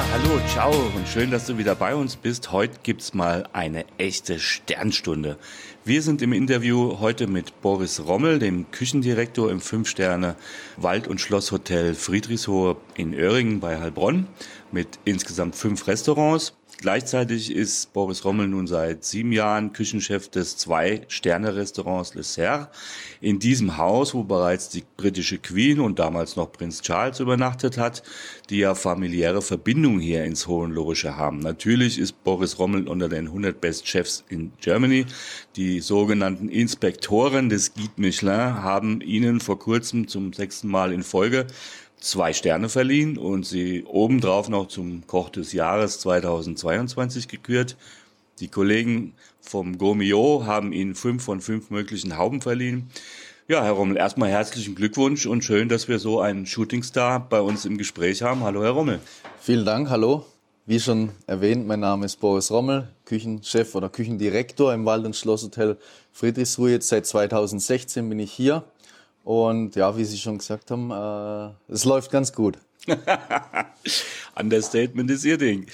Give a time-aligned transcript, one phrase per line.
[0.00, 2.52] Ja, hallo, ciao und schön, dass du wieder bei uns bist.
[2.52, 5.36] Heute gibt's mal eine echte Sternstunde.
[5.84, 10.36] Wir sind im Interview heute mit Boris Rommel, dem Küchendirektor im Fünf-Sterne
[10.78, 14.26] Wald- und Schlosshotel Friedrichshohe in Öhringen bei Heilbronn
[14.72, 16.54] mit insgesamt fünf Restaurants.
[16.80, 22.70] Gleichzeitig ist Boris Rommel nun seit sieben Jahren Küchenchef des Zwei-Sterne-Restaurants Le Serre.
[23.20, 28.02] In diesem Haus, wo bereits die britische Queen und damals noch Prinz Charles übernachtet hat,
[28.48, 31.40] die ja familiäre Verbindungen hier ins Hohenlorische haben.
[31.40, 35.04] Natürlich ist Boris Rommel unter den 100 Best Chefs in Germany.
[35.56, 41.46] Die sogenannten Inspektoren des Guide Michelin haben ihnen vor kurzem zum sechsten Mal in Folge
[42.00, 47.76] zwei Sterne verliehen und sie obendrauf noch zum Koch des Jahres 2022 gekürt.
[48.40, 52.90] Die Kollegen vom Gomio haben ihnen fünf von fünf möglichen Hauben verliehen.
[53.48, 57.64] Ja, Herr Rommel, erstmal herzlichen Glückwunsch und schön, dass wir so einen Shootingstar bei uns
[57.64, 58.44] im Gespräch haben.
[58.44, 59.00] Hallo, Herr Rommel.
[59.40, 60.24] Vielen Dank, hallo.
[60.66, 65.78] Wie schon erwähnt, mein Name ist Boris Rommel, Küchenchef oder Küchendirektor im Wald- und Schlosshotel
[66.12, 66.70] Friedrichsruhe.
[66.70, 68.62] Jetzt seit 2016 bin ich hier.
[69.24, 72.58] Und ja, wie Sie schon gesagt haben, äh, es läuft ganz gut.
[74.34, 75.66] Understatement ist Ihr Ding.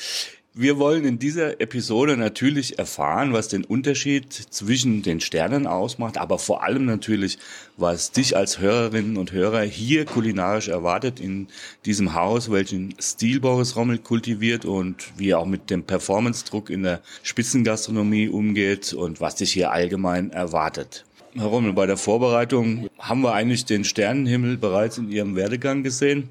[0.59, 6.39] Wir wollen in dieser Episode natürlich erfahren, was den Unterschied zwischen den Sternen ausmacht, aber
[6.39, 7.37] vor allem natürlich,
[7.77, 11.49] was dich als Hörerinnen und Hörer hier kulinarisch erwartet in
[11.85, 16.85] diesem Haus, welchen Stil Boris Rommel kultiviert und wie er auch mit dem Performance-Druck in
[16.85, 21.05] der Spitzengastronomie umgeht und was dich hier allgemein erwartet.
[21.39, 26.31] Herr Rommel, bei der Vorbereitung haben wir eigentlich den Sternenhimmel bereits in Ihrem Werdegang gesehen.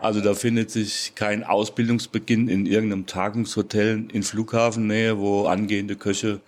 [0.00, 6.40] Also da findet sich kein Ausbildungsbeginn in irgendeinem Tagungshotel in Flughafennähe, wo angehende Köche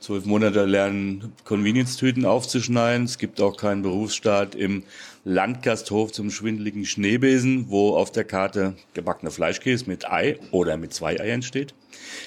[0.00, 3.04] zwölf Monate lernen, Convenience-Tüten aufzuschneiden.
[3.04, 4.84] Es gibt auch keinen Berufsstart im
[5.24, 11.20] Landgasthof zum schwindeligen Schneebesen, wo auf der Karte gebackener Fleischkäse mit Ei oder mit zwei
[11.20, 11.74] Eiern steht.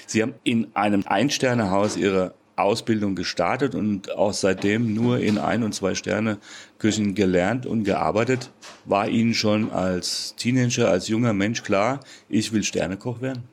[0.06, 5.74] Sie haben in einem Einsternehaus Ihre Ausbildung gestartet und auch seitdem nur in ein- und
[5.74, 6.38] zwei Sterne
[6.78, 8.50] Küchen gelernt und gearbeitet.
[8.86, 13.44] War Ihnen schon als Teenager, als junger Mensch klar, ich will Sternekoch werden?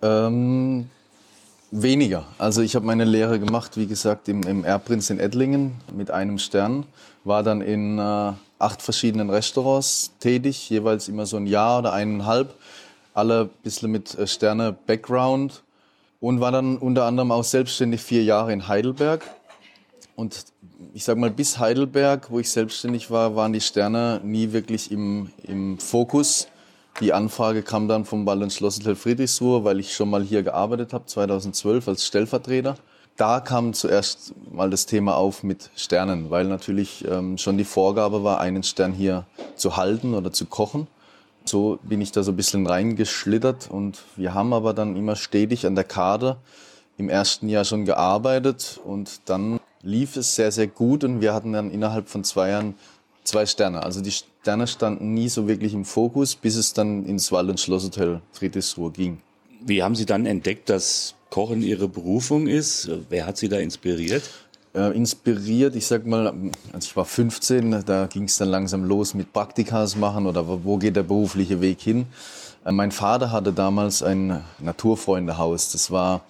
[0.00, 0.88] Ähm,
[1.70, 2.24] weniger.
[2.38, 6.38] Also ich habe meine Lehre gemacht, wie gesagt, im, im Erbprinz in Ettlingen mit einem
[6.38, 6.86] Stern.
[7.24, 12.54] War dann in äh, acht verschiedenen Restaurants tätig, jeweils immer so ein Jahr oder eineinhalb.
[13.12, 15.62] Alle ein bisschen mit äh, Sterne-Background
[16.20, 19.24] und war dann unter anderem auch selbstständig vier Jahre in Heidelberg.
[20.16, 20.46] Und
[20.94, 25.30] ich sag mal, bis Heidelberg, wo ich selbstständig war, waren die Sterne nie wirklich im,
[25.44, 26.48] im Fokus.
[27.00, 30.92] Die Anfrage kam dann vom Ball- und Schlosshotel Friedrichsruhe, weil ich schon mal hier gearbeitet
[30.92, 32.74] habe, 2012 als Stellvertreter.
[33.16, 38.24] Da kam zuerst mal das Thema auf mit Sternen, weil natürlich ähm, schon die Vorgabe
[38.24, 40.88] war, einen Stern hier zu halten oder zu kochen.
[41.48, 45.64] So bin ich da so ein bisschen reingeschlittert und wir haben aber dann immer stetig
[45.66, 46.36] an der Karte
[46.98, 51.54] im ersten Jahr schon gearbeitet und dann lief es sehr, sehr gut und wir hatten
[51.54, 52.74] dann innerhalb von zwei Jahren
[53.24, 53.82] zwei Sterne.
[53.82, 57.60] Also die Sterne standen nie so wirklich im Fokus, bis es dann ins Wald- und
[57.60, 59.22] Schlosshotel Friedrichsruhe ging.
[59.64, 62.90] Wie haben Sie dann entdeckt, dass Kochen Ihre Berufung ist?
[63.08, 64.22] Wer hat Sie da inspiriert?
[64.74, 66.32] Äh, inspiriert, ich sag mal,
[66.74, 70.76] als ich war 15, da ging es dann langsam los mit Praktikas machen oder wo
[70.76, 72.06] geht der berufliche Weg hin.
[72.66, 75.72] Äh, mein Vater hatte damals ein Naturfreundehaus.
[75.72, 76.20] Das war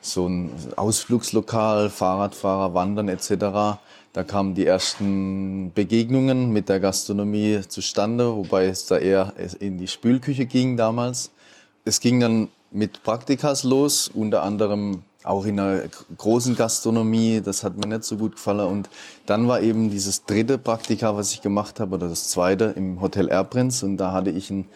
[0.00, 3.78] so ein Ausflugslokal, Fahrradfahrer, Wandern etc.
[4.12, 9.88] Da kamen die ersten Begegnungen mit der Gastronomie zustande, wobei es da eher in die
[9.88, 11.30] Spülküche ging damals.
[11.84, 15.82] Es ging dann mit Praktikas los, unter anderem auch in einer
[16.18, 17.40] großen Gastronomie.
[17.42, 18.68] Das hat mir nicht so gut gefallen.
[18.68, 18.90] Und
[19.26, 23.28] dann war eben dieses dritte Praktika, was ich gemacht habe, oder das zweite im Hotel
[23.28, 23.82] Airprinz.
[23.82, 24.66] Und da hatte ich einen,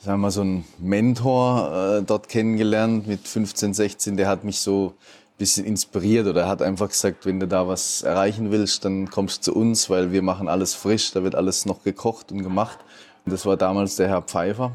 [0.00, 4.16] sagen wir mal, so einen Mentor äh, dort kennengelernt mit 15, 16.
[4.16, 8.02] Der hat mich so ein bisschen inspiriert oder hat einfach gesagt, wenn du da was
[8.02, 11.12] erreichen willst, dann kommst du zu uns, weil wir machen alles frisch.
[11.12, 12.78] Da wird alles noch gekocht und gemacht.
[13.24, 14.72] Und das war damals der Herr Pfeiffer.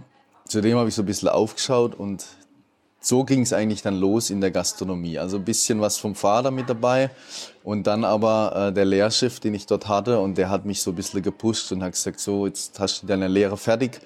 [0.48, 2.25] Zudem habe ich so ein bisschen aufgeschaut und
[3.06, 5.20] so ging es eigentlich dann los in der Gastronomie.
[5.20, 7.12] Also ein bisschen was vom Vater mit dabei
[7.64, 10.92] und dann aber äh, der Lehrschiff, den ich dort hatte und der hat mich so
[10.92, 14.00] ein bisschen gepusht und hat gesagt, so jetzt hast du deine Lehre fertig,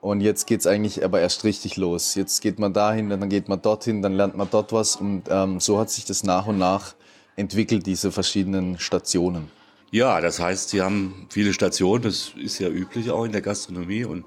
[0.00, 2.14] Und jetzt geht es eigentlich aber erst richtig los.
[2.14, 4.96] Jetzt geht man dahin, dann geht man dorthin, dann lernt man dort was.
[4.96, 6.94] Und ähm, so hat sich das nach und nach
[7.36, 9.50] entwickelt, diese verschiedenen Stationen.
[9.90, 14.04] Ja, das heißt, Sie haben viele Stationen, das ist ja üblich auch in der Gastronomie
[14.04, 14.24] und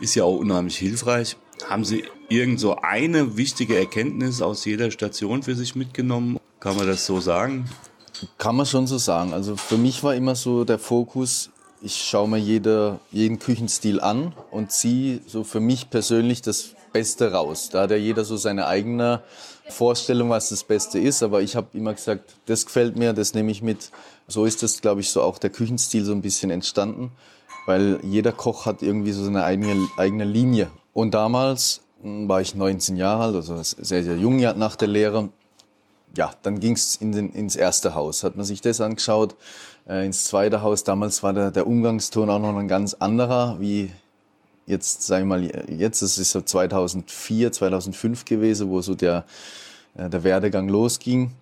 [0.00, 1.36] ist ja auch unheimlich hilfreich.
[1.68, 6.38] Haben Sie irgend so eine wichtige Erkenntnis aus jeder Station für sich mitgenommen?
[6.60, 7.68] Kann man das so sagen?
[8.38, 9.32] Kann man schon so sagen.
[9.32, 11.50] Also für mich war immer so der Fokus,
[11.80, 17.32] ich schaue mir jede, jeden Küchenstil an und ziehe so für mich persönlich das Beste
[17.32, 17.70] raus.
[17.70, 19.22] Da hat ja jeder so seine eigene
[19.68, 21.22] Vorstellung, was das Beste ist.
[21.22, 23.90] Aber ich habe immer gesagt, das gefällt mir, das nehme ich mit.
[24.28, 27.10] So ist das, glaube ich, so auch der Küchenstil so ein bisschen entstanden.
[27.66, 30.70] Weil jeder Koch hat irgendwie so seine eigene, eigene Linie.
[30.92, 35.30] Und damals hm, war ich 19 Jahre alt, also sehr, sehr jung nach der Lehre.
[36.16, 38.22] Ja, dann ging es in ins erste Haus.
[38.22, 39.34] Hat man sich das angeschaut,
[39.88, 40.84] äh, ins zweite Haus.
[40.84, 43.90] Damals war der, der Umgangston auch noch ein ganz anderer, wie
[44.66, 49.24] jetzt, sag ich mal, jetzt, das ist so 2004, 2005 gewesen, wo so der,
[49.94, 51.32] äh, der Werdegang losging.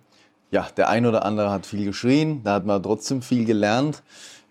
[0.51, 4.03] Ja, der ein oder andere hat viel geschrien, da hat man trotzdem viel gelernt.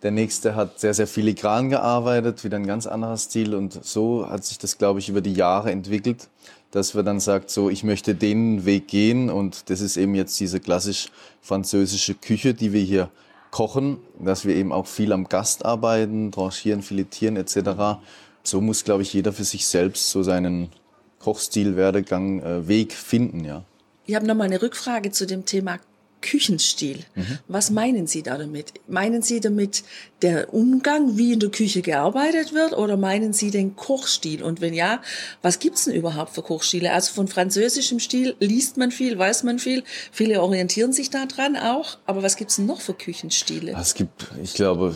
[0.02, 3.54] Der nächste hat sehr, sehr filigran gearbeitet, wieder ein ganz anderer Stil.
[3.54, 6.28] Und so hat sich das, glaube ich, über die Jahre entwickelt,
[6.70, 9.28] dass wir dann sagt, so, ich möchte den Weg gehen.
[9.28, 11.08] Und das ist eben jetzt diese klassisch
[11.42, 13.10] französische Küche, die wir hier
[13.50, 17.98] kochen, dass wir eben auch viel am Gast arbeiten, tranchieren, filetieren etc
[18.42, 20.70] so muss, glaube ich, jeder für sich selbst so seinen
[21.18, 23.64] Kochstil, Werdegang, äh, Weg finden, ja.
[24.06, 25.78] Ich habe noch mal eine Rückfrage zu dem Thema
[26.20, 27.00] Küchenstil.
[27.14, 27.38] Mhm.
[27.48, 28.74] Was meinen Sie da damit?
[28.88, 29.84] Meinen Sie damit
[30.22, 34.42] der Umgang, wie in der Küche gearbeitet wird, oder meinen Sie den Kochstil?
[34.42, 35.00] Und wenn ja,
[35.42, 36.92] was gibt's denn überhaupt für Kochstile?
[36.92, 39.82] Also von französischem Stil liest man viel, weiß man viel.
[40.12, 41.98] Viele orientieren sich daran auch.
[42.06, 43.74] Aber was gibt's denn noch für Küchenstile?
[43.78, 44.94] Es gibt, ich glaube,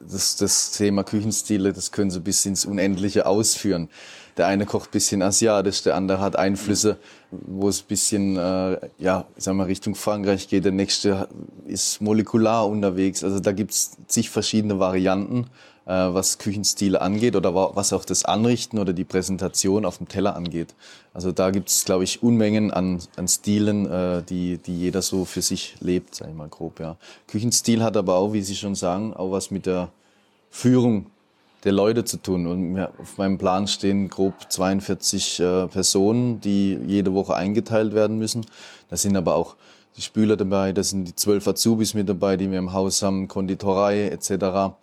[0.00, 3.88] das, das Thema Küchenstile, das können sie bis ins Unendliche ausführen.
[4.40, 6.96] Der eine kocht bisschen asiatisch, der andere hat Einflüsse,
[7.30, 10.64] wo es bisschen, äh, ja, ich sag mal, Richtung Frankreich geht.
[10.64, 11.28] Der nächste
[11.66, 13.22] ist molekular unterwegs.
[13.22, 15.48] Also da gibt's zig verschiedene Varianten,
[15.84, 20.36] äh, was Küchenstile angeht oder was auch das Anrichten oder die Präsentation auf dem Teller
[20.36, 20.74] angeht.
[21.12, 25.42] Also da gibt's, glaube ich, Unmengen an, an Stilen, äh, die, die jeder so für
[25.42, 26.80] sich lebt, sag ich mal grob.
[26.80, 26.96] Ja.
[27.26, 29.90] Küchenstil hat aber auch, wie Sie schon sagen, auch was mit der
[30.48, 31.10] Führung
[31.64, 32.46] der Leute zu tun.
[32.46, 38.46] Und auf meinem Plan stehen grob 42 äh, Personen, die jede Woche eingeteilt werden müssen.
[38.88, 39.56] Da sind aber auch
[39.96, 43.28] die Spüler dabei, da sind die zwölf Azubis mit dabei, die wir im Haus haben,
[43.28, 44.74] Konditorei etc.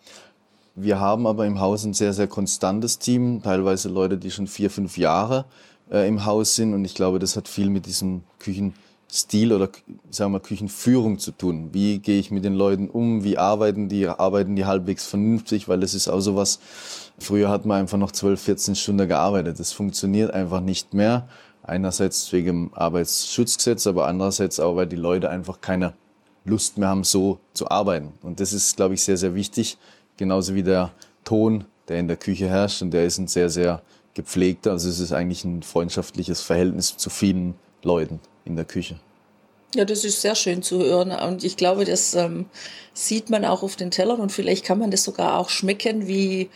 [0.76, 4.70] Wir haben aber im Haus ein sehr, sehr konstantes Team, teilweise Leute, die schon vier,
[4.70, 5.46] fünf Jahre
[5.92, 6.74] äh, im Haus sind.
[6.74, 8.74] Und ich glaube, das hat viel mit diesem Küchen
[9.10, 9.70] Stil oder
[10.10, 11.70] sagen wir Küchenführung zu tun.
[11.72, 13.24] Wie gehe ich mit den Leuten um?
[13.24, 14.08] Wie arbeiten die?
[14.08, 15.70] Arbeiten die halbwegs vernünftig?
[15.70, 16.60] Weil das ist auch sowas.
[17.18, 19.60] Früher hat man einfach noch 12, 14 Stunden gearbeitet.
[19.60, 21.30] Das funktioniert einfach nicht mehr.
[21.64, 25.94] Einerseits wegen dem Arbeitsschutzgesetz, aber andererseits auch, weil die Leute einfach keine
[26.44, 28.14] Lust mehr haben, so zu arbeiten.
[28.24, 29.78] Und das ist, glaube ich, sehr, sehr wichtig.
[30.18, 30.92] Genauso wie der
[31.24, 32.82] Ton, der in der Küche herrscht.
[32.82, 33.82] Und der ist ein sehr, sehr
[34.14, 34.72] gepflegter.
[34.72, 39.00] Also es ist eigentlich ein freundschaftliches Verhältnis zu vielen Leuten in der Küche.
[39.76, 41.12] Ja, das ist sehr schön zu hören.
[41.12, 42.46] Und ich glaube, das ähm,
[42.94, 46.50] sieht man auch auf den Tellern und vielleicht kann man das sogar auch schmecken, wie,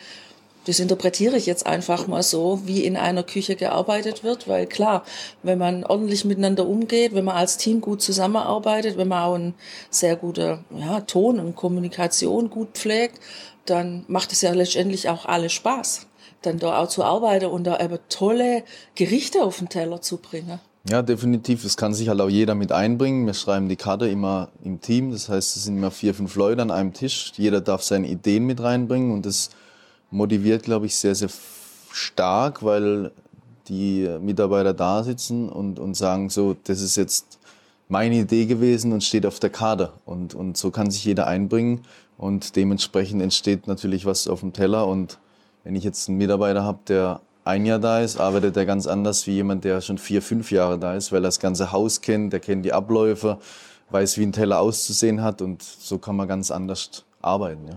[0.66, 4.48] das interpretiere ich jetzt einfach mal so, wie in einer Küche gearbeitet wird.
[4.48, 5.04] Weil klar,
[5.44, 9.56] wenn man ordentlich miteinander umgeht, wenn man als Team gut zusammenarbeitet, wenn man auch einen
[9.90, 13.20] sehr guten ja, Ton und Kommunikation gut pflegt,
[13.66, 16.08] dann macht es ja letztendlich auch alle Spaß,
[16.42, 18.64] dann da auch zu arbeiten und da aber tolle
[18.96, 20.60] Gerichte auf den Teller zu bringen.
[20.90, 21.62] Ja, definitiv.
[21.62, 23.28] Das kann sich halt auch jeder mit einbringen.
[23.28, 25.12] Wir schreiben die Karte immer im Team.
[25.12, 27.32] Das heißt, es sind immer vier, fünf Leute an einem Tisch.
[27.36, 29.52] Jeder darf seine Ideen mit reinbringen und das
[30.10, 31.30] motiviert, glaube ich, sehr, sehr
[31.92, 33.12] stark, weil
[33.68, 37.40] die Mitarbeiter da sitzen und, und sagen so, das ist jetzt
[37.88, 39.94] meine Idee gewesen und steht auf der Karte.
[40.06, 41.82] Und, und so kann sich jeder einbringen
[42.18, 44.88] und dementsprechend entsteht natürlich was auf dem Teller.
[44.88, 45.20] Und
[45.64, 49.26] wenn ich jetzt einen Mitarbeiter habe, der ein Jahr da ist, arbeitet er ganz anders
[49.28, 52.34] wie jemand, der schon vier, fünf Jahre da ist, weil er das ganze Haus kennt,
[52.34, 53.40] der kennt die Abläufe,
[53.90, 57.68] weiß, wie ein Teller auszusehen hat und so kann man ganz anders arbeiten.
[57.68, 57.76] Ja.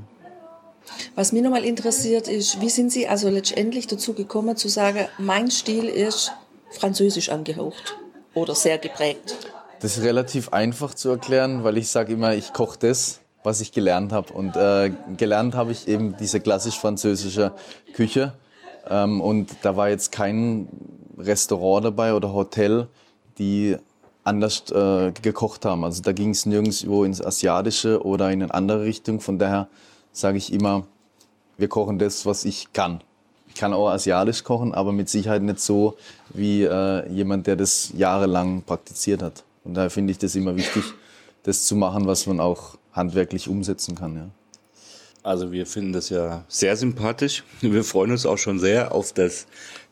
[1.15, 5.51] Was mich nochmal interessiert ist, wie sind Sie also letztendlich dazu gekommen zu sagen, mein
[5.51, 6.33] Stil ist
[6.71, 7.97] französisch angehaucht
[8.35, 9.37] oder sehr geprägt?
[9.81, 13.73] Das ist relativ einfach zu erklären, weil ich sage immer, ich koche das, was ich
[13.73, 14.33] gelernt habe.
[14.33, 17.53] Und äh, gelernt habe ich eben diese klassisch französische
[17.95, 18.35] Küche
[18.89, 20.69] ähm, und da war jetzt kein
[21.19, 22.89] Restaurant dabei oder Hotel,
[23.39, 23.77] die
[24.25, 25.85] anders äh, gekocht haben.
[25.85, 29.21] Also da ging es nirgendwo ins Asiatische oder in eine andere Richtung.
[29.21, 29.69] Von daher
[30.13, 30.87] sage ich immer,
[31.59, 33.03] wir kochen das, was ich kann.
[33.49, 35.97] Ich kann auch asiatisch kochen, aber mit Sicherheit nicht so
[36.31, 39.45] wie äh, jemand, der das jahrelang praktiziert hat.
[39.63, 40.83] Und daher finde ich das immer wichtig,
[41.45, 44.17] das zu machen, was man auch handwerklich umsetzen kann.
[44.17, 44.27] Ja.
[45.25, 47.45] Also wir finden das ja sehr sympathisch.
[47.63, 49.47] Wir freuen uns auch schon sehr auf das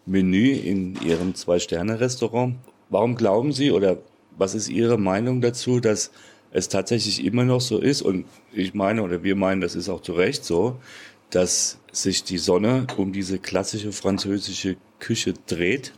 [0.05, 2.57] Menü in Ihrem Zwei-Sterne-Restaurant.
[2.91, 3.97] Warum glauben Sie oder
[4.37, 6.11] was ist Ihre Meinung dazu, dass
[6.51, 8.03] es tatsächlich immer noch so ist?
[8.03, 10.79] Und ich meine oder wir meinen, das ist auch zu Recht so,
[11.31, 15.95] dass sich die Sonne um diese klassische französische Küche dreht.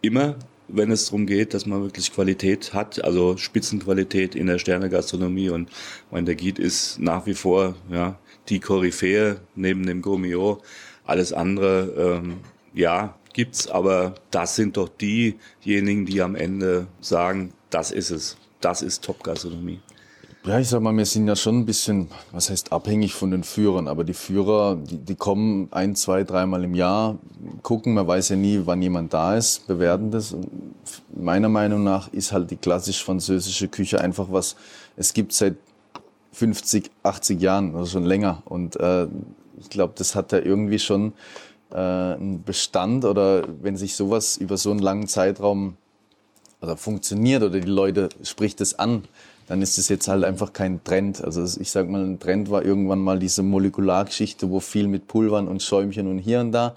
[0.00, 0.34] Immer,
[0.66, 5.50] wenn es darum geht, dass man wirklich Qualität hat, also Spitzenqualität in der Sternegastronomie.
[5.50, 5.70] Und
[6.10, 8.18] mein, der Guide ist nach wie vor ja,
[8.48, 10.62] die Koryphäe neben dem Gourmillot.
[11.04, 12.38] Alles andere, ähm,
[12.74, 18.36] ja, gibt's, aber das sind doch diejenigen, die am Ende sagen, das ist es.
[18.60, 19.80] Das ist Top-Gastronomie.
[20.44, 23.44] Ja, ich sag mal, wir sind ja schon ein bisschen, was heißt abhängig von den
[23.44, 27.18] Führern, aber die Führer, die, die kommen ein, zwei, dreimal im Jahr,
[27.62, 30.32] gucken, man weiß ja nie, wann jemand da ist, bewerten das.
[30.32, 30.48] Und
[31.14, 34.56] meiner Meinung nach ist halt die klassisch-französische Küche einfach was,
[34.96, 35.54] es gibt seit
[36.32, 38.42] 50, 80 Jahren oder schon länger.
[38.44, 39.06] Und äh,
[39.60, 41.12] ich glaube, das hat ja irgendwie schon
[41.70, 45.76] äh, einen Bestand oder wenn sich sowas über so einen langen Zeitraum
[46.60, 49.04] oder funktioniert oder die Leute spricht es an,
[49.48, 51.22] dann ist es jetzt halt einfach kein Trend.
[51.22, 55.48] Also ich sag mal, ein Trend war irgendwann mal diese Molekulargeschichte, wo viel mit Pulvern
[55.48, 56.76] und Schäumchen und hier und da.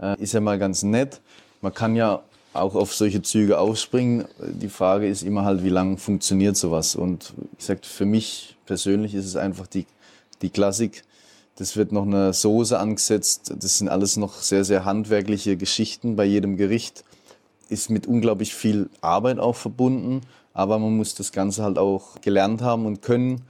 [0.00, 1.20] Äh, ist ja mal ganz nett.
[1.60, 2.22] Man kann ja
[2.52, 4.24] auch auf solche Züge aufspringen.
[4.38, 6.96] Die Frage ist immer halt, wie lange funktioniert sowas?
[6.96, 9.86] Und ich sag, für mich persönlich ist es einfach die,
[10.42, 11.04] die Klassik.
[11.56, 13.54] Das wird noch eine Soße angesetzt.
[13.58, 17.04] Das sind alles noch sehr, sehr handwerkliche Geschichten bei jedem Gericht.
[17.68, 20.20] Ist mit unglaublich viel Arbeit auch verbunden.
[20.52, 23.42] Aber man muss das Ganze halt auch gelernt haben und können.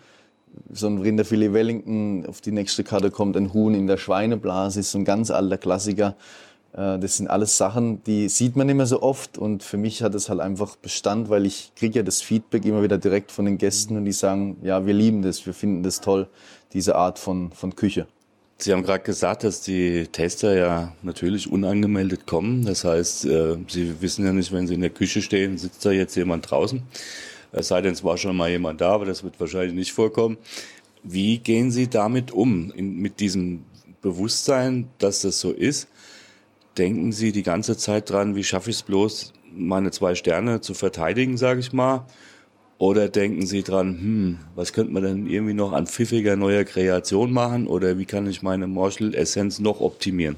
[0.72, 4.90] So ein Rinderfilet Wellington, auf die nächste Karte kommt ein Huhn in der Schweineblase, ist
[4.90, 6.16] so ein ganz alter Klassiker.
[6.72, 10.14] Äh, das sind alles Sachen, die sieht man mehr so oft und für mich hat
[10.14, 13.58] es halt einfach Bestand, weil ich kriege ja das Feedback immer wieder direkt von den
[13.58, 16.28] Gästen und die sagen, ja, wir lieben das, wir finden das toll,
[16.72, 18.06] diese Art von, von Küche.
[18.58, 22.64] Sie haben gerade gesagt, dass die Tester ja natürlich unangemeldet kommen.
[22.64, 25.90] Das heißt, äh, Sie wissen ja nicht, wenn Sie in der Küche stehen, sitzt da
[25.90, 26.82] jetzt jemand draußen.
[27.52, 30.38] Es sei denn, es war schon mal jemand da, aber das wird wahrscheinlich nicht vorkommen.
[31.02, 33.64] Wie gehen Sie damit um, mit diesem
[34.00, 35.88] Bewusstsein, dass das so ist?
[36.78, 40.74] Denken Sie die ganze Zeit dran, wie schaffe ich es bloß, meine zwei Sterne zu
[40.74, 42.04] verteidigen, sage ich mal?
[42.78, 47.32] Oder denken Sie dran, hm, was könnte man denn irgendwie noch an pfiffiger neuer Kreation
[47.32, 47.66] machen?
[47.66, 50.36] Oder wie kann ich meine Marshall-Essenz noch optimieren?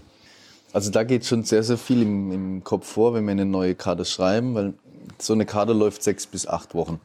[0.72, 3.74] Also da geht schon sehr, sehr viel im, im, Kopf vor, wenn wir eine neue
[3.74, 4.74] Karte schreiben, weil
[5.18, 7.00] so eine Karte läuft sechs bis acht Wochen.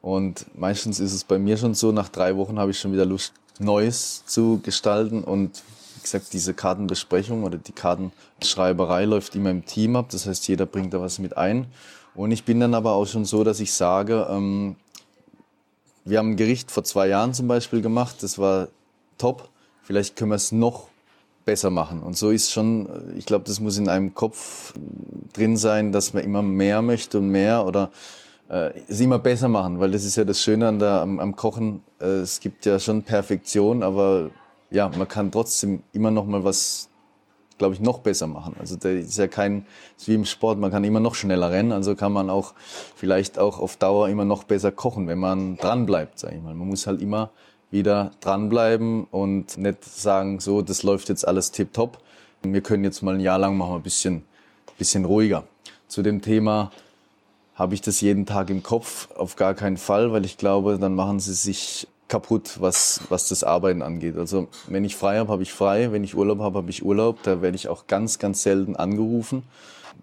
[0.00, 3.04] Und meistens ist es bei mir schon so, nach drei Wochen habe ich schon wieder
[3.04, 5.22] Lust, Neues zu gestalten.
[5.22, 5.62] Und
[6.02, 10.08] wie gesagt, diese Kartenbesprechung oder die Kartenschreiberei läuft immer im Team ab.
[10.10, 11.66] Das heißt, jeder bringt da was mit ein.
[12.16, 14.74] Und ich bin dann aber auch schon so, dass ich sage, ähm,
[16.04, 18.66] wir haben ein Gericht vor zwei Jahren zum Beispiel gemacht, das war
[19.16, 19.48] top.
[19.84, 20.88] Vielleicht können wir es noch
[21.44, 22.02] besser machen.
[22.02, 24.74] Und so ist schon, ich glaube, das muss in einem Kopf
[25.32, 27.92] drin sein, dass man immer mehr möchte und mehr oder
[28.48, 31.36] äh, es immer besser machen, weil das ist ja das Schöne an der, am, am
[31.36, 31.84] Kochen.
[32.00, 34.30] Äh, es gibt ja schon Perfektion, aber
[34.72, 36.88] ja, man kann trotzdem immer noch mal was
[37.62, 38.56] glaube ich, noch besser machen.
[38.58, 41.70] Also der ist ja kein, ist wie im Sport, man kann immer noch schneller rennen,
[41.70, 42.54] also kann man auch
[42.96, 46.54] vielleicht auch auf Dauer immer noch besser kochen, wenn man dran bleibt, sage ich mal.
[46.54, 47.30] Man muss halt immer
[47.70, 51.98] wieder dranbleiben und nicht sagen, so, das läuft jetzt alles tipptopp.
[52.42, 54.24] Wir können jetzt mal ein Jahr lang machen, ein bisschen,
[54.76, 55.44] bisschen ruhiger.
[55.86, 56.72] Zu dem Thema
[57.54, 60.96] habe ich das jeden Tag im Kopf, auf gar keinen Fall, weil ich glaube, dann
[60.96, 64.18] machen sie sich kaputt, was, was das Arbeiten angeht.
[64.18, 65.92] Also wenn ich frei habe, habe ich frei.
[65.92, 67.22] Wenn ich Urlaub habe, habe ich Urlaub.
[67.22, 69.44] Da werde ich auch ganz, ganz selten angerufen.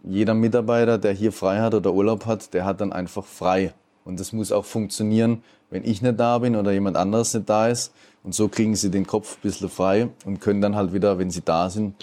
[0.01, 3.75] Jeder Mitarbeiter, der hier frei hat oder Urlaub hat, der hat dann einfach frei.
[4.05, 7.67] Und das muss auch funktionieren, wenn ich nicht da bin oder jemand anderes nicht da
[7.67, 7.93] ist.
[8.23, 11.29] Und so kriegen sie den Kopf ein bisschen frei und können dann halt wieder, wenn
[11.29, 11.93] sie da sind,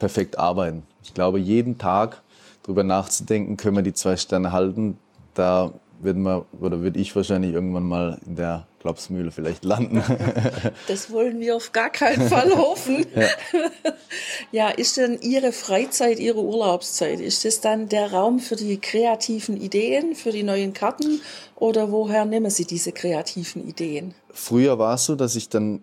[0.00, 0.82] perfekt arbeiten.
[1.04, 2.22] Ich glaube, jeden Tag
[2.64, 4.98] darüber nachzudenken, können wir die zwei Sterne halten,
[5.34, 5.70] da
[6.00, 10.02] würden wir, oder würde ich wahrscheinlich irgendwann mal in der Klapsmühle vielleicht landen.
[10.88, 13.06] Das wollen wir auf gar keinen Fall hoffen.
[13.14, 13.28] Ja.
[14.52, 19.56] ja, ist denn Ihre Freizeit, Ihre Urlaubszeit, ist das dann der Raum für die kreativen
[19.60, 21.20] Ideen, für die neuen Karten
[21.56, 24.14] oder woher nehmen Sie diese kreativen Ideen?
[24.32, 25.82] Früher war es so, dass ich dann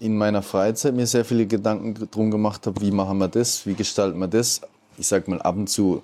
[0.00, 3.74] in meiner Freizeit mir sehr viele Gedanken drum gemacht habe, wie machen wir das, wie
[3.74, 4.60] gestalten wir das.
[4.96, 6.02] Ich sag mal, ab und zu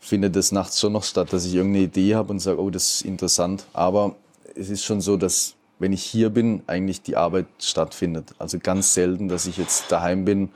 [0.00, 2.94] findet es nachts schon noch statt, dass ich irgendeine Idee habe und sage, oh, das
[2.94, 3.66] ist interessant.
[3.72, 4.14] Aber
[4.54, 8.34] es ist schon so, dass wenn ich hier bin, eigentlich die Arbeit stattfindet.
[8.38, 10.50] Also ganz selten, dass ich jetzt daheim bin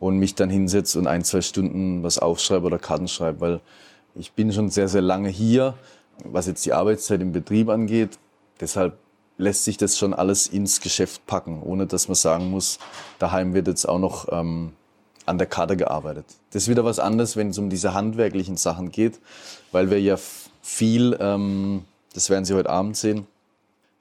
[0.00, 3.60] und mich dann hinsetze und ein, zwei Stunden was aufschreibe oder Karten schreibe, weil
[4.16, 5.74] ich bin schon sehr, sehr lange hier,
[6.24, 8.18] was jetzt die Arbeitszeit im Betrieb angeht.
[8.60, 8.98] Deshalb
[9.38, 12.78] lässt sich das schon alles ins Geschäft packen, ohne dass man sagen muss,
[13.18, 14.72] daheim wird jetzt auch noch ähm,
[15.26, 16.26] an der Karte gearbeitet.
[16.50, 19.18] Das ist wieder was anderes, wenn es um diese handwerklichen Sachen geht,
[19.72, 20.16] weil wir ja
[20.62, 23.26] viel, ähm, das werden Sie heute Abend sehen,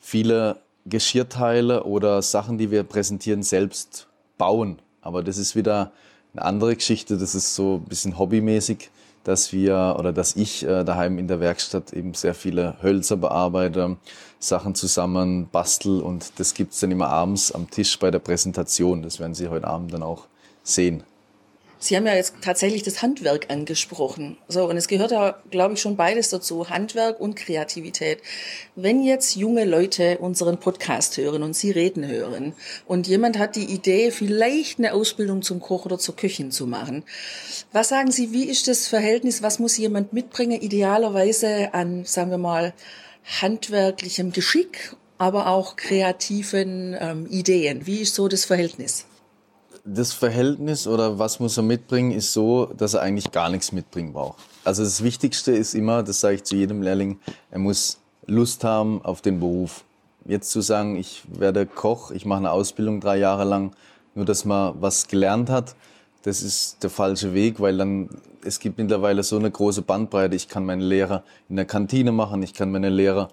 [0.03, 4.07] viele Geschirrteile oder Sachen, die wir präsentieren, selbst
[4.38, 4.79] bauen.
[5.01, 5.91] Aber das ist wieder
[6.33, 8.89] eine andere Geschichte, das ist so ein bisschen hobbymäßig
[9.24, 13.98] dass wir oder dass ich äh, daheim in der Werkstatt eben sehr viele Hölzer bearbeite,
[14.39, 19.01] Sachen zusammen bastel und das gibt's dann immer abends am Tisch bei der Präsentation.
[19.01, 20.27] Das werden Sie heute Abend dann auch
[20.63, 21.03] sehen.
[21.83, 24.37] Sie haben ja jetzt tatsächlich das Handwerk angesprochen.
[24.47, 28.19] So, und es gehört ja, glaube ich, schon beides dazu, Handwerk und Kreativität.
[28.77, 32.53] Wenn jetzt junge Leute unseren Podcast hören und Sie reden hören
[32.85, 37.03] und jemand hat die Idee, vielleicht eine Ausbildung zum Koch oder zur Köchin zu machen,
[37.73, 42.37] was sagen Sie, wie ist das Verhältnis, was muss jemand mitbringen, idealerweise an, sagen wir
[42.37, 42.73] mal,
[43.41, 47.85] handwerklichem Geschick, aber auch kreativen ähm, Ideen?
[47.85, 49.05] Wie ist so das Verhältnis?
[49.85, 54.13] Das Verhältnis oder was muss er mitbringen, ist so, dass er eigentlich gar nichts mitbringen
[54.13, 54.41] braucht.
[54.63, 57.19] Also das Wichtigste ist immer, das sage ich zu jedem Lehrling,
[57.51, 59.83] er muss Lust haben auf den Beruf.
[60.25, 63.75] Jetzt zu sagen, ich werde Koch, ich mache eine Ausbildung drei Jahre lang,
[64.15, 65.75] nur dass man was gelernt hat,
[66.23, 68.09] das ist der falsche Weg, weil dann,
[68.45, 70.37] es gibt mittlerweile so eine große Bandbreite.
[70.37, 73.27] Ich kann meine Lehre in der Kantine machen, ich kann meine Lehre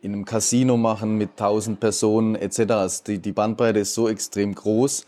[0.00, 2.72] in einem Casino machen mit tausend Personen etc.
[2.72, 5.06] Also die, die Bandbreite ist so extrem groß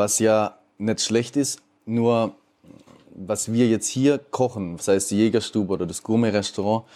[0.00, 2.32] was ja nicht schlecht ist, nur
[3.14, 6.86] was wir jetzt hier kochen, sei es die Jägerstube oder das Gourmet-Restaurant,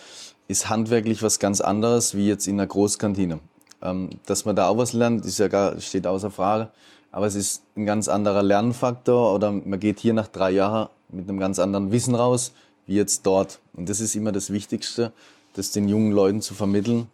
[0.49, 3.40] ist handwerklich was ganz anderes wie jetzt in einer Großkantine.
[3.82, 6.70] Ähm, dass man da auch was lernt, ist ja gar, steht außer Frage.
[7.12, 11.28] Aber es ist ein ganz anderer Lernfaktor oder man geht hier nach drei Jahren mit
[11.28, 12.52] einem ganz anderen Wissen raus,
[12.87, 13.61] wie jetzt dort.
[13.75, 15.12] Und das ist immer das Wichtigste,
[15.52, 17.08] das den jungen Leuten zu vermitteln,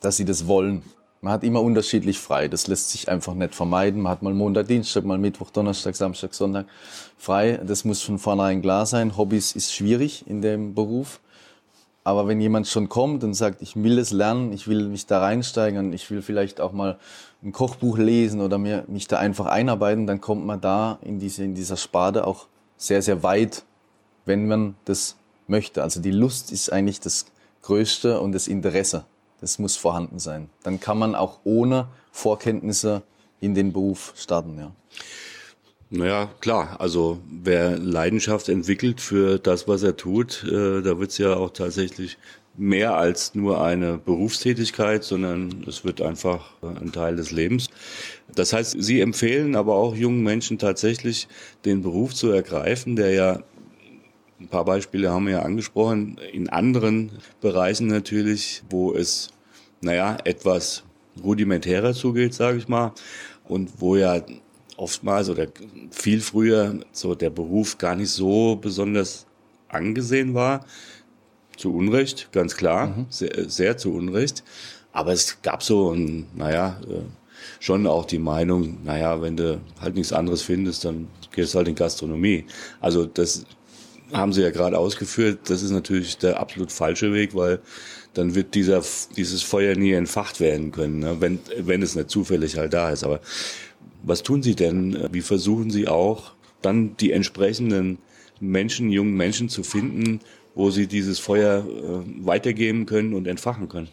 [0.00, 0.82] dass sie das wollen.
[1.24, 2.48] Man hat immer unterschiedlich frei.
[2.48, 4.02] Das lässt sich einfach nicht vermeiden.
[4.02, 6.66] Man hat mal Montag, Dienstag, mal Mittwoch, Donnerstag, Samstag, Sonntag
[7.16, 7.58] frei.
[7.66, 9.16] Das muss von vornherein klar sein.
[9.16, 11.20] Hobbys ist schwierig in dem Beruf.
[12.04, 15.20] Aber wenn jemand schon kommt und sagt, ich will es lernen, ich will mich da
[15.20, 16.98] reinsteigern, ich will vielleicht auch mal
[17.42, 21.42] ein Kochbuch lesen oder mir, mich da einfach einarbeiten, dann kommt man da in, diese,
[21.42, 23.64] in dieser Sparte auch sehr, sehr weit,
[24.26, 25.82] wenn man das möchte.
[25.82, 27.24] Also die Lust ist eigentlich das
[27.62, 29.06] Größte und das Interesse.
[29.44, 30.48] Das muss vorhanden sein.
[30.62, 33.02] Dann kann man auch ohne Vorkenntnisse
[33.40, 34.72] in den Beruf starten, ja.
[35.90, 36.80] Naja, klar.
[36.80, 41.50] Also wer Leidenschaft entwickelt für das, was er tut, äh, da wird es ja auch
[41.50, 42.16] tatsächlich
[42.56, 47.68] mehr als nur eine Berufstätigkeit, sondern es wird einfach ein Teil des Lebens.
[48.34, 51.28] Das heißt, Sie empfehlen aber auch jungen Menschen tatsächlich
[51.66, 53.40] den Beruf zu ergreifen, der ja
[54.40, 59.33] ein paar Beispiele haben wir ja angesprochen, in anderen Bereichen natürlich, wo es
[59.84, 60.82] naja, etwas
[61.22, 62.92] rudimentärer zugeht, sage ich mal,
[63.44, 64.22] und wo ja
[64.76, 65.46] oftmals oder
[65.90, 69.26] viel früher so der Beruf gar nicht so besonders
[69.68, 70.64] angesehen war.
[71.56, 73.06] Zu Unrecht, ganz klar, mhm.
[73.10, 74.42] sehr, sehr, zu Unrecht.
[74.92, 77.02] Aber es gab so ein, naja, äh,
[77.60, 81.68] schon auch die Meinung, naja, wenn du halt nichts anderes findest, dann gehst du halt
[81.68, 82.44] in Gastronomie.
[82.80, 83.44] Also das
[84.12, 87.60] haben Sie ja gerade ausgeführt, das ist natürlich der absolut falsche Weg, weil
[88.12, 88.82] dann wird dieser,
[89.16, 91.16] dieses Feuer nie entfacht werden können, ne?
[91.20, 93.02] wenn, wenn es nicht zufällig halt da ist.
[93.02, 93.20] Aber
[94.02, 95.08] was tun Sie denn?
[95.12, 97.98] Wie versuchen Sie auch dann die entsprechenden
[98.40, 100.20] Menschen, jungen Menschen zu finden,
[100.54, 103.88] wo sie dieses Feuer äh, weitergeben können und entfachen können?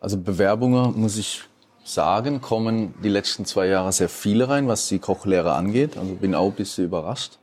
[0.00, 1.42] Also Bewerbungen, muss ich
[1.84, 5.96] sagen, kommen die letzten zwei Jahre sehr viele rein, was die Kochlehre angeht.
[5.96, 7.38] Also bin auch ein bisschen überrascht.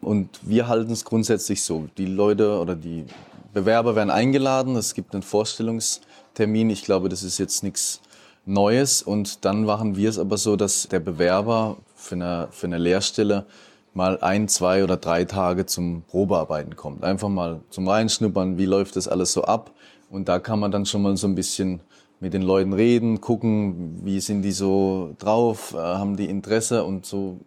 [0.00, 1.88] Und wir halten es grundsätzlich so.
[1.98, 3.04] Die Leute oder die
[3.52, 4.76] Bewerber werden eingeladen.
[4.76, 6.70] Es gibt einen Vorstellungstermin.
[6.70, 8.00] Ich glaube, das ist jetzt nichts
[8.46, 9.02] Neues.
[9.02, 13.46] Und dann machen wir es aber so, dass der Bewerber für eine, für eine Lehrstelle
[13.94, 17.02] mal ein, zwei oder drei Tage zum Probearbeiten kommt.
[17.02, 19.72] Einfach mal zum Reinschnuppern, wie läuft das alles so ab.
[20.10, 21.80] Und da kann man dann schon mal so ein bisschen
[22.20, 27.06] mit den Leuten reden, gucken, wie sind die so drauf, äh, haben die Interesse und
[27.06, 27.38] so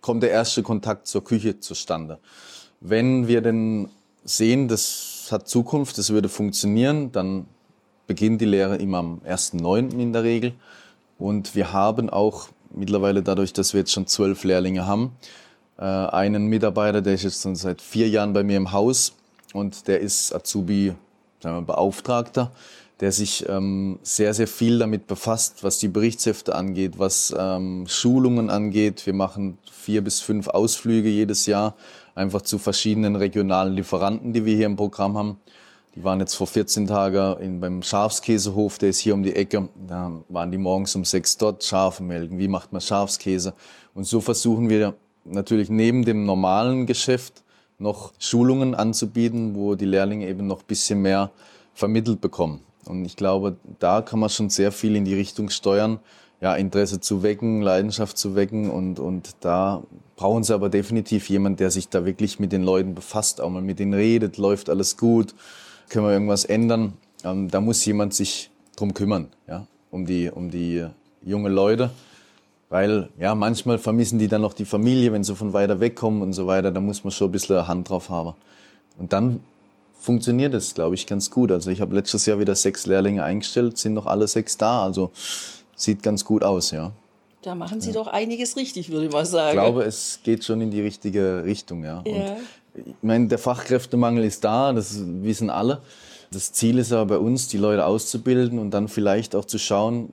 [0.00, 2.18] kommt der erste Kontakt zur Küche zustande.
[2.80, 3.88] Wenn wir denn
[4.24, 7.46] sehen, das hat Zukunft, das würde funktionieren, dann
[8.06, 9.98] beginnt die Lehre immer am 1.9.
[9.98, 10.54] in der Regel.
[11.18, 15.12] Und wir haben auch mittlerweile dadurch, dass wir jetzt schon zwölf Lehrlinge haben,
[15.78, 19.14] äh, einen Mitarbeiter, der ist jetzt schon seit vier Jahren bei mir im Haus
[19.52, 20.94] und der ist Azubi,
[21.40, 22.52] sagen wir, Beauftragter
[23.00, 28.50] der sich ähm, sehr, sehr viel damit befasst, was die Berichtshefte angeht, was ähm, Schulungen
[28.50, 29.04] angeht.
[29.06, 31.74] Wir machen vier bis fünf Ausflüge jedes Jahr,
[32.14, 35.38] einfach zu verschiedenen regionalen Lieferanten, die wir hier im Programm haben.
[35.96, 39.68] Die waren jetzt vor 14 Tagen in, beim Schafskäsehof, der ist hier um die Ecke.
[39.86, 42.38] Da waren die morgens um sechs dort, Schafe melken.
[42.38, 43.54] Wie macht man Schafskäse?
[43.94, 47.42] Und so versuchen wir natürlich neben dem normalen Geschäft
[47.78, 51.30] noch Schulungen anzubieten, wo die Lehrlinge eben noch bisschen mehr
[51.74, 52.60] vermittelt bekommen.
[52.86, 56.00] Und ich glaube, da kann man schon sehr viel in die Richtung steuern,
[56.40, 58.70] ja, Interesse zu wecken, Leidenschaft zu wecken.
[58.70, 59.82] Und, und da
[60.16, 63.62] brauchen sie aber definitiv jemand, der sich da wirklich mit den Leuten befasst, auch mal
[63.62, 65.34] mit denen redet, läuft alles gut
[65.88, 66.94] können wir irgendwas ändern?
[67.24, 70.86] Ähm, da muss jemand sich drum kümmern, ja, um die, um die
[71.22, 71.90] junge Leute.
[72.68, 76.22] Weil, ja, manchmal vermissen die dann noch die Familie, wenn sie von weiter weg kommen
[76.22, 76.72] und so weiter.
[76.72, 78.34] Da muss man schon ein bisschen Hand drauf haben.
[78.98, 79.40] Und dann
[80.04, 81.50] funktioniert es, glaube ich, ganz gut.
[81.50, 84.84] Also ich habe letztes Jahr wieder sechs Lehrlinge eingestellt, sind noch alle sechs da.
[84.84, 85.10] Also
[85.74, 86.92] sieht ganz gut aus, ja.
[87.40, 87.94] Da machen Sie ja.
[87.94, 89.58] doch einiges richtig, würde ich mal sagen.
[89.58, 92.02] Ich glaube, es geht schon in die richtige Richtung, ja.
[92.06, 92.36] ja.
[92.74, 95.80] Ich meine, der Fachkräftemangel ist da, das wissen alle.
[96.30, 100.12] Das Ziel ist aber bei uns, die Leute auszubilden und dann vielleicht auch zu schauen,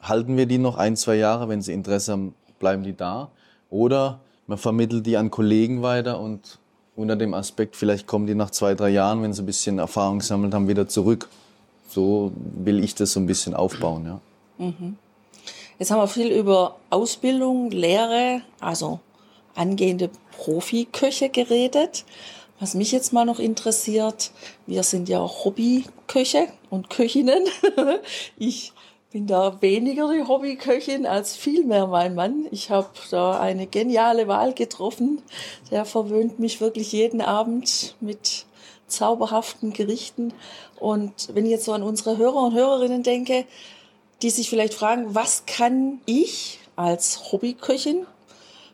[0.00, 3.30] halten wir die noch ein, zwei Jahre, wenn sie Interesse haben, bleiben die da.
[3.70, 6.58] Oder man vermittelt die an Kollegen weiter und
[6.96, 10.18] unter dem Aspekt, vielleicht kommen die nach zwei, drei Jahren, wenn sie ein bisschen Erfahrung
[10.18, 11.28] gesammelt haben, wieder zurück.
[11.88, 14.06] So will ich das so ein bisschen aufbauen.
[14.06, 14.20] Ja.
[14.58, 14.96] Mhm.
[15.78, 19.00] Jetzt haben wir viel über Ausbildung, Lehre, also
[19.54, 22.04] angehende Profiköche geredet.
[22.60, 24.30] Was mich jetzt mal noch interessiert,
[24.66, 27.44] wir sind ja Hobbyköche und Köchinnen.
[28.38, 28.72] Ich
[29.12, 32.46] bin da weniger die Hobbyköchin als vielmehr mein Mann.
[32.50, 35.20] Ich habe da eine geniale Wahl getroffen.
[35.70, 38.46] Der verwöhnt mich wirklich jeden Abend mit
[38.86, 40.32] zauberhaften Gerichten.
[40.80, 43.44] Und wenn ich jetzt so an unsere Hörer und Hörerinnen denke,
[44.22, 48.06] die sich vielleicht fragen, was kann ich als Hobbyköchin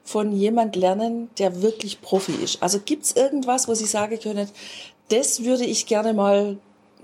[0.05, 2.63] von jemand lernen, der wirklich Profi ist?
[2.63, 4.49] Also gibt es irgendwas, wo Sie sagen können,
[5.09, 6.59] das würde ich gerne mal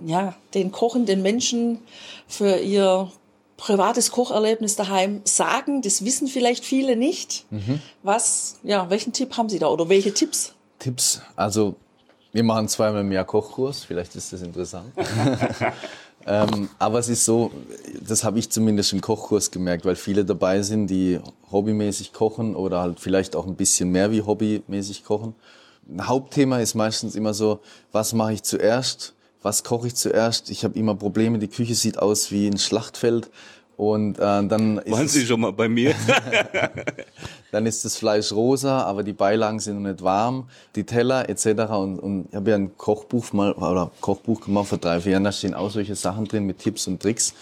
[0.05, 1.81] ja, den kochenden Menschen
[2.29, 3.11] für ihr
[3.57, 5.83] privates Kocherlebnis daheim sagen.
[5.83, 7.47] Das wissen vielleicht viele nicht.
[7.51, 7.81] Mhm.
[8.03, 10.55] Was, ja, welchen Tipp haben Sie da oder welche Tipps?
[10.79, 11.77] Tipps, also
[12.33, 14.93] wir machen zweimal im Jahr Kochkurs, vielleicht ist das interessant.
[16.27, 17.51] Ähm, aber es ist so,
[18.01, 22.81] das habe ich zumindest im Kochkurs gemerkt, weil viele dabei sind, die hobbymäßig kochen oder
[22.81, 25.35] halt vielleicht auch ein bisschen mehr wie hobbymäßig kochen.
[25.89, 27.61] Ein Hauptthema ist meistens immer so,
[27.93, 29.15] was mache ich zuerst?
[29.45, 30.49] Was koche ich zuerst?
[30.49, 33.31] Ich habe immer Probleme, die Küche sieht aus wie ein Schlachtfeld
[33.77, 35.95] und äh, dann ist Waren Sie schon mal bei mir?
[37.53, 41.73] dann ist das Fleisch rosa, aber die Beilagen sind noch nicht warm, die Teller etc.
[41.73, 45.25] Und, und ich habe ja ein Kochbuch mal oder Kochbuch gemacht vor drei, vier Jahren,
[45.25, 47.35] da stehen auch solche Sachen drin mit Tipps und Tricks.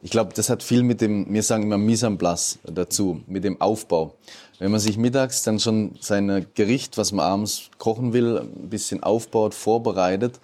[0.00, 3.42] Ich glaube, das hat viel mit dem, wir sagen immer Mise en place dazu, mit
[3.42, 4.14] dem Aufbau.
[4.60, 9.02] Wenn man sich mittags dann schon sein Gericht, was man abends kochen will, ein bisschen
[9.02, 10.38] aufbaut, vorbereitet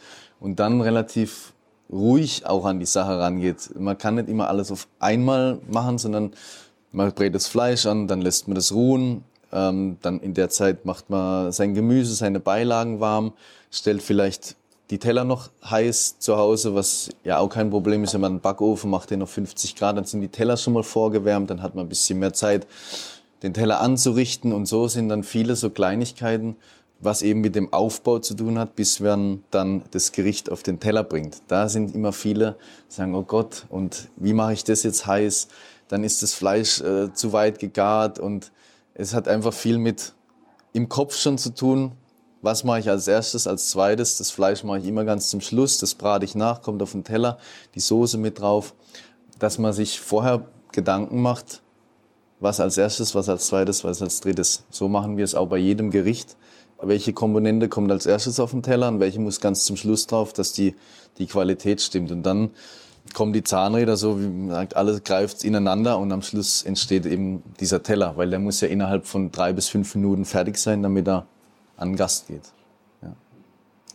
[0.44, 1.54] und dann relativ
[1.90, 3.70] ruhig auch an die Sache rangeht.
[3.78, 6.32] Man kann nicht immer alles auf einmal machen, sondern
[6.92, 10.84] man brät das Fleisch an, dann lässt man das ruhen, ähm, dann in der Zeit
[10.84, 13.32] macht man sein Gemüse, seine Beilagen warm,
[13.70, 14.56] stellt vielleicht
[14.90, 18.40] die Teller noch heiß zu Hause, was ja auch kein Problem ist, wenn man einen
[18.40, 21.74] Backofen macht, den auf 50 Grad, dann sind die Teller schon mal vorgewärmt, dann hat
[21.74, 22.66] man ein bisschen mehr Zeit,
[23.42, 26.56] den Teller anzurichten und so sind dann viele so Kleinigkeiten,
[27.04, 30.80] was eben mit dem Aufbau zu tun hat, bis man dann das Gericht auf den
[30.80, 31.42] Teller bringt.
[31.48, 32.56] Da sind immer viele,
[32.90, 35.48] die sagen, oh Gott, und wie mache ich das jetzt heiß?
[35.88, 38.52] Dann ist das Fleisch äh, zu weit gegart und
[38.94, 40.14] es hat einfach viel mit
[40.72, 41.92] im Kopf schon zu tun.
[42.40, 44.16] Was mache ich als erstes, als zweites?
[44.18, 47.04] Das Fleisch mache ich immer ganz zum Schluss, das brate ich nach, kommt auf den
[47.04, 47.38] Teller,
[47.74, 48.74] die Soße mit drauf.
[49.38, 51.60] Dass man sich vorher Gedanken macht,
[52.40, 54.64] was als erstes, was als zweites, was als drittes.
[54.70, 56.36] So machen wir es auch bei jedem Gericht
[56.80, 60.32] welche Komponente kommt als erstes auf den Teller und welche muss ganz zum Schluss drauf,
[60.32, 60.74] dass die,
[61.18, 62.10] die Qualität stimmt.
[62.10, 62.50] Und dann
[63.12, 67.42] kommen die Zahnräder so, wie man sagt, alles greift ineinander und am Schluss entsteht eben
[67.60, 71.06] dieser Teller, weil der muss ja innerhalb von drei bis fünf Minuten fertig sein, damit
[71.08, 71.26] er
[71.76, 72.53] an Gast geht.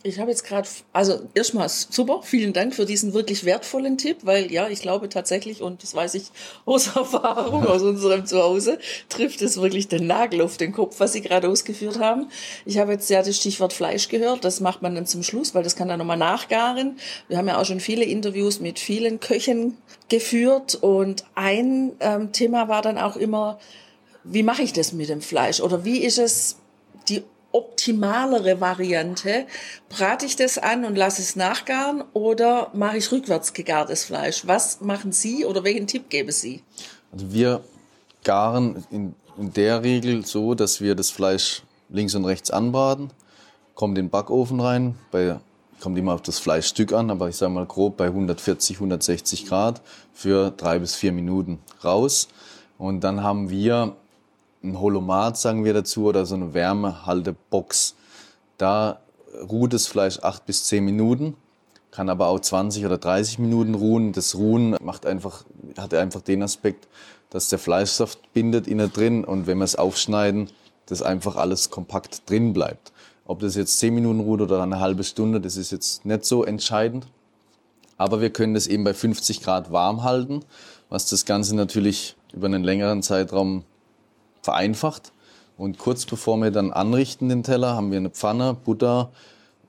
[0.02, 4.50] Ich habe jetzt gerade, also erstmal super, vielen Dank für diesen wirklich wertvollen Tipp, weil
[4.50, 6.32] ja, ich glaube tatsächlich, und das weiß ich
[6.66, 11.22] aus Erfahrung aus unserem Zuhause, trifft es wirklich den Nagel auf den Kopf, was Sie
[11.22, 12.30] gerade ausgeführt haben.
[12.66, 15.64] Ich habe jetzt ja das Stichwort Fleisch gehört, das macht man dann zum Schluss, weil
[15.64, 16.98] das kann dann nochmal nachgaren.
[17.28, 22.70] Wir haben ja auch schon viele Interviews mit vielen Köchen geführt und ein ähm, Thema
[22.70, 23.60] war dann auch immer,
[24.24, 26.58] wie mache ich das mit dem Fleisch oder wie ist es
[27.10, 29.46] die optimalere Variante?
[29.90, 34.46] Brate ich das an und lasse es nachgaren oder mache ich rückwärts gegartes Fleisch?
[34.46, 36.64] Was machen Sie oder welchen Tipp geben Sie?
[37.12, 37.62] Also wir
[38.24, 43.10] garen in, in der Regel so, dass wir das Fleisch links und rechts anbraten,
[43.74, 45.40] kommt in den Backofen rein, bei
[45.80, 49.82] kommt immer auf das Fleischstück an, aber ich sage mal grob bei 140, 160 Grad
[50.14, 52.28] für drei bis vier Minuten raus.
[52.78, 53.96] Und dann haben wir
[54.64, 57.96] ein Holomat, sagen wir dazu, oder so eine Wärmehaltebox.
[58.58, 59.00] Da
[59.50, 61.36] ruht das Fleisch acht bis zehn Minuten,
[61.92, 64.12] kann aber auch 20 oder 30 Minuten ruhen.
[64.12, 65.46] Das Ruhen macht einfach,
[65.78, 66.88] hat einfach den Aspekt,
[67.30, 70.50] dass der Fleischsaft bindet innen drin und wenn wir es aufschneiden,
[70.88, 72.92] das einfach alles kompakt drin bleibt.
[73.26, 76.44] Ob das jetzt zehn Minuten ruht oder eine halbe Stunde, das ist jetzt nicht so
[76.44, 77.08] entscheidend.
[77.98, 80.44] Aber wir können das eben bei 50 Grad warm halten,
[80.90, 83.66] was das Ganze natürlich über einen längeren Zeitraum
[84.42, 85.14] vereinfacht.
[85.58, 89.12] Und kurz bevor wir dann anrichten den Teller, haben wir eine Pfanne, Butter,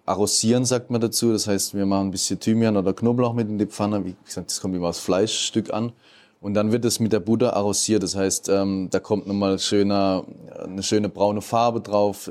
[0.06, 1.33] arrosieren sagt man dazu.
[1.33, 4.04] Das heißt, wir machen ein bisschen Thymian oder Knoblauch mit in die Pfanne.
[4.04, 5.92] Wie gesagt, das kommt immer aufs Fleischstück an.
[6.40, 8.02] Und dann wird es mit der Butter arrosiert.
[8.02, 10.24] Das heißt, ähm, da kommt nochmal schöner,
[10.62, 12.30] eine schöne braune Farbe drauf.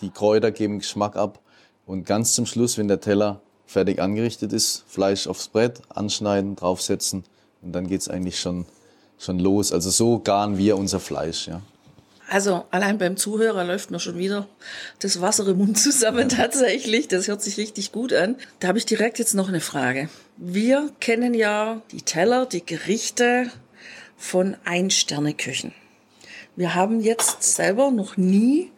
[0.00, 1.40] Die Kräuter geben Geschmack ab.
[1.86, 7.24] Und ganz zum Schluss, wenn der Teller fertig angerichtet ist, Fleisch aufs Brett, anschneiden, draufsetzen.
[7.60, 8.66] Und dann geht's eigentlich schon
[9.18, 9.72] schon los.
[9.72, 11.60] Also so garen wir unser Fleisch, ja.
[12.28, 14.48] Also allein beim Zuhörer läuft mir schon wieder
[14.98, 17.08] das Wasser im Mund zusammen tatsächlich.
[17.08, 18.36] Das hört sich richtig gut an.
[18.60, 20.08] Da habe ich direkt jetzt noch eine Frage.
[20.36, 23.50] Wir kennen ja die Teller, die Gerichte
[24.16, 25.72] von Ein-Sterne-Küchen.
[26.56, 28.70] Wir haben jetzt selber noch nie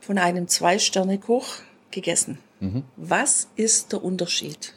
[0.00, 1.56] von einem Zwei-Sterne-Koch
[1.90, 2.38] gegessen.
[2.60, 2.84] Mhm.
[2.96, 4.74] Was ist der Unterschied?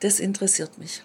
[0.00, 1.02] Das interessiert mich.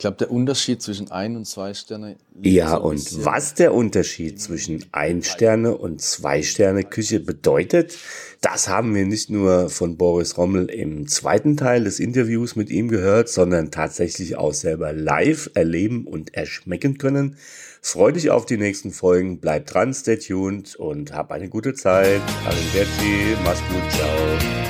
[0.00, 2.16] Ich glaube, der Unterschied zwischen ein und zwei Sterne.
[2.40, 7.98] Ja, und was der Unterschied zwischen ein Sterne und zwei Sterne Küche bedeutet,
[8.40, 12.88] das haben wir nicht nur von Boris Rommel im zweiten Teil des Interviews mit ihm
[12.88, 17.36] gehört, sondern tatsächlich auch selber live erleben und erschmecken können.
[17.82, 22.22] Freu dich auf die nächsten Folgen, bleib dran, stay tuned und hab eine gute Zeit.
[22.46, 24.69] Arrivederci, mach's gut, ciao.